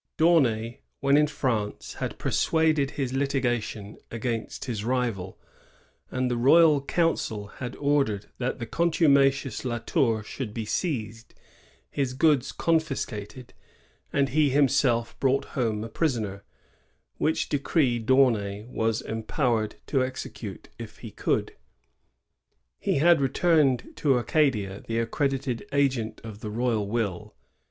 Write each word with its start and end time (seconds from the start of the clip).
D'Aunay, 0.17 0.79
when 0.99 1.15
in 1.15 1.27
France, 1.27 1.93
had 1.99 2.17
pursued 2.17 2.77
his 2.89 3.13
litiga 3.13 3.61
tion 3.61 3.99
against 4.09 4.65
his 4.65 4.83
rival, 4.83 5.39
and 6.09 6.25
the 6.31 6.37
royal 6.37 6.81
council 6.81 7.45
had 7.59 7.75
ordered 7.75 8.25
that 8.39 8.57
the 8.57 8.65
contumacious 8.65 9.63
La 9.63 9.77
Tour 9.77 10.23
should 10.23 10.55
be 10.55 10.65
seized, 10.65 11.35
his 11.91 12.15
goods 12.15 12.51
confiscated, 12.51 13.53
and 14.11 14.29
he 14.29 14.49
himself 14.49 15.19
brought 15.19 15.45
home 15.53 15.83
a 15.83 15.87
prisoner; 15.87 16.43
which 17.19 17.47
decree 17.47 17.99
D'Aunay 17.99 18.65
was 18.69 19.03
empow 19.03 19.61
ered 19.67 19.73
to 19.85 20.03
execute, 20.03 20.67
if 20.79 20.97
he 21.05 21.11
could. 21.11 21.55
He 22.79 22.95
had 22.95 23.21
returned 23.21 23.91
to 23.97 24.17
Acadia 24.17 24.79
the 24.81 24.97
accredited 24.97 25.67
agent 25.71 26.21
of 26.23 26.39
the 26.39 26.49
royal 26.49 26.87
will. 26.87 27.35